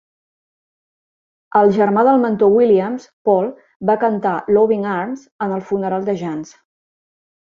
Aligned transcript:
El 1.59 1.73
germà 1.75 2.05
del 2.07 2.17
mentor 2.23 2.55
Williams, 2.55 3.05
Paul, 3.29 3.51
va 3.91 3.97
cantar 4.05 4.33
"Loving 4.57 4.89
Arms" 4.97 5.27
en 5.47 5.55
el 5.59 5.63
funeral 5.73 6.09
de 6.11 6.17
Jans. 6.25 6.55